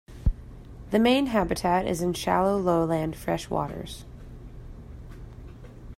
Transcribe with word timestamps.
The 0.89 0.97
main 0.97 1.27
habitat 1.27 1.85
is 1.85 2.01
in 2.01 2.13
shallow 2.15 2.57
lowland 2.57 3.13
freshwaters. 3.15 4.03